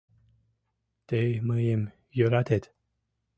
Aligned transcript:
—Тый 1.07 1.27
мыйым 1.47 1.81
йӧратет. 2.17 2.63